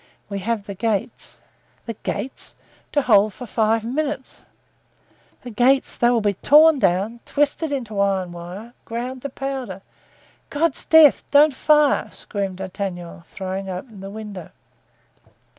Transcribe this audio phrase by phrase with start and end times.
[0.29, 1.37] "We have the gates."
[1.85, 2.55] "The gates!
[2.91, 8.73] to hold for five minutes—the gates, they will be torn down, twisted into iron wire,
[8.83, 9.83] ground to powder!
[10.49, 14.49] God's death, don't fire!" screamed D'Artagnan, throwing open the window.